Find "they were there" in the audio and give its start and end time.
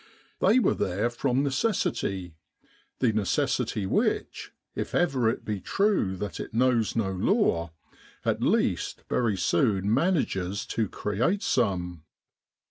0.39-1.11